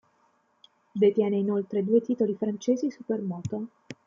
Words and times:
Detiene 0.95 1.37
inoltre 1.37 1.83
due 1.83 2.01
titoli 2.01 2.33
francesi 2.35 2.89
supermoto. 2.89 3.67